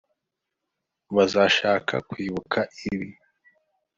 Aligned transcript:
bazashaka 1.15 1.93
kwibuka 2.09 2.59
ibi 2.91 3.09